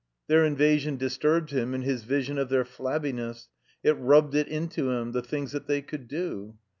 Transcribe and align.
Their 0.25 0.43
invasion 0.45 0.97
disturbed 0.97 1.51
him 1.51 1.75
in 1.75 1.83
his 1.83 2.05
vision 2.05 2.39
of 2.39 2.49
their 2.49 2.65
flabbiness; 2.65 3.49
it 3.83 3.91
rubbed 3.91 4.33
it 4.33 4.47
into 4.47 4.89
him, 4.89 5.11
the 5.11 5.21
things 5.21 5.51
that 5.51 5.67
they 5.67 5.83
cotdd 5.83 6.07
do. 6.07 6.57